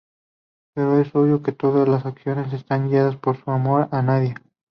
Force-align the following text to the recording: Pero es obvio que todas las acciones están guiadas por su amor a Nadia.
Pero 0.73 0.99
es 0.99 1.13
obvio 1.13 1.43
que 1.43 1.51
todas 1.51 1.87
las 1.87 2.07
acciones 2.07 2.51
están 2.53 2.89
guiadas 2.89 3.17
por 3.17 3.37
su 3.39 3.51
amor 3.51 3.87
a 3.91 4.01
Nadia. 4.01 4.35